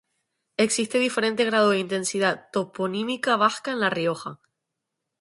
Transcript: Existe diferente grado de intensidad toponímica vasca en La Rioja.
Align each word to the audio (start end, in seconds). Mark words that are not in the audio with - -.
Existe 0.57 0.97
diferente 0.97 1.45
grado 1.45 1.69
de 1.69 1.77
intensidad 1.77 2.47
toponímica 2.51 3.35
vasca 3.37 3.69
en 3.69 3.81
La 3.81 3.91
Rioja. 3.91 4.39